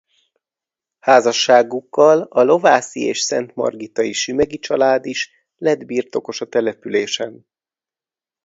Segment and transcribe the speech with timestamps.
[0.99, 7.47] Házasságukkal a lovászi és szentmargitai Sümeghy család is lett birtokos a településen.